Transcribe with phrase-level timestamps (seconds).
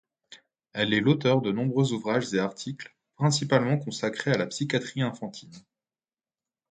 [0.73, 5.53] Elle est l'auteur de nombreux ouvrages et articles, principalement consacrés à la psychiatrie enfantine.